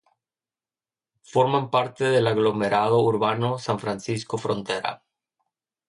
Forman 1.21 1.69
parte 1.69 2.05
del 2.05 2.25
aglomerado 2.25 3.03
urbano 3.03 3.59
San 3.59 3.77
Francisco-Frontera. 3.77 5.03